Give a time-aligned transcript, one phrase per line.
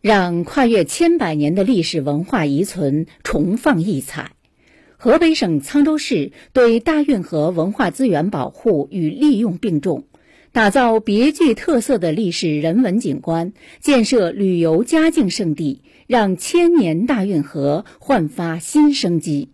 [0.00, 4.32] 让跨越千百年的历史文化遗存重放异彩。
[4.96, 10.04] 河北省沧州市对大运河文化资源保护与利用并重，
[10.52, 19.50] 打造别具特色的历史人文景观，建设旅游佳境胜地，让千年大运河焕发新生机。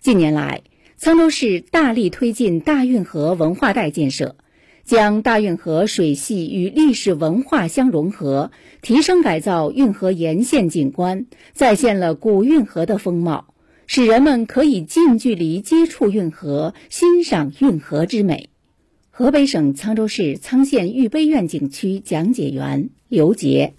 [0.00, 0.62] 近年来，
[1.00, 4.36] 沧州市大力推进大运河文化带建设。
[4.84, 8.50] 将大运河水系与历史文化相融合，
[8.82, 13.46] 提升改造运河沿线景观，再现了古运河的风貌，
[13.86, 18.50] 使人们可以近距离接触运河，欣赏运河之美。
[19.10, 23.74] 河北省沧州市沧县玉碑苑景区讲解员刘杰。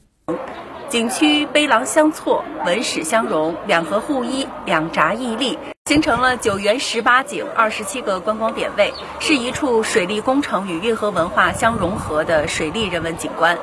[0.90, 13.56] 景区碑廊相错，文史相融，两河互依，两闸屹立，形成了九园十八景、二十七个观光点位，是一处水利工程与运河文化相融合的水利人文景观。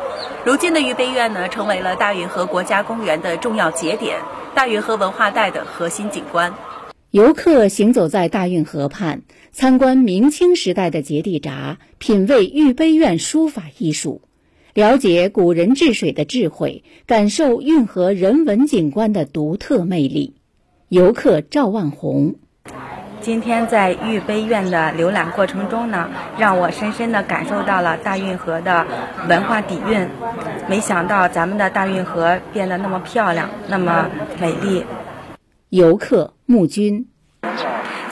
[0.47, 4.21] 如今的玉碑院呢，成为了大运河国家公园的重要节点，
[4.55, 6.55] 大运河文化带的核心景观。
[7.11, 14.23] 游客行走在大运河畔，参观明清时代的节地闸，品味玉碑院书法艺术。
[14.75, 20.37] 了解古人治水的智慧，感受运河人文景观的独特魅力。
[20.93, 22.35] 游客赵万红，
[23.23, 28.87] 今天在玉碑院的浏览过程中呢，让我深深的感受到了大运河的
[29.27, 30.07] 文化底蕴。
[30.69, 34.07] 没想到咱们的大运河变得那么漂亮，那么
[34.39, 34.85] 美丽。
[35.71, 37.07] 游客穆军。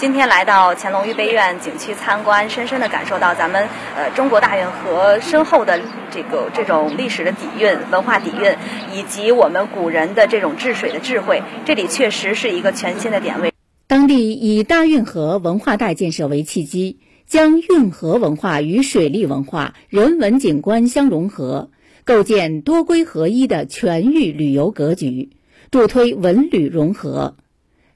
[0.00, 5.78] 今天来到乾隆御碑院景区参观，深深的感受到咱们呃中国大运河深厚的
[6.10, 8.56] 这个这种历史的底蕴、文化底蕴，
[8.94, 11.42] 以及我们古人的这种治水的智慧。
[11.66, 13.52] 这里确实是一个全新的点位。
[13.88, 21.68] 当地以大运河文化带建设为契机，将运河文化与水利文化、人文景观相融合，
[22.04, 25.28] 构建多规合一的全域旅游格局，
[25.70, 27.36] 助推文旅融合。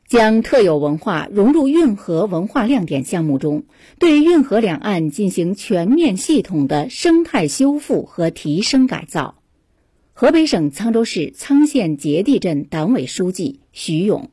[0.06, 3.64] 将特有文化融入运河文化亮点项目中，
[3.98, 9.36] 对运河两岸进行全面系统的生态修复和提升改造。
[10.12, 14.28] 河北省沧州市沧县结地镇党委书记徐勇：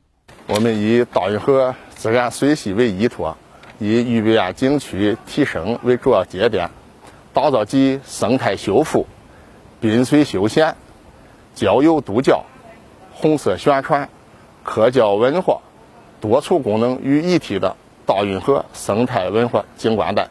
[0.48, 3.38] 我们以大运河自然水系为依托，
[3.80, 6.70] 以玉碑院景区提升为主要节点，
[7.34, 9.08] 打造集生态修复、
[9.80, 10.76] 滨水休闲、
[11.56, 12.42] 郊游度假、
[13.14, 14.10] 红色宣传。
[14.64, 15.60] 科教文化
[16.22, 20.30] 多处功能于一体的大运河生态文化景观带。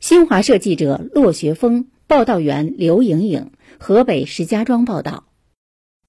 [0.00, 5.24] 新华社记者骆学峰，报道员刘莹莹，河北石家庄报道。